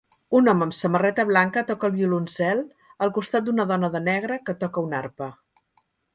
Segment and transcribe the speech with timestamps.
[0.37, 2.63] Un home amb samarreta blanca toca el violoncel
[3.07, 5.31] al costat d'una dona de negre que toca una arpa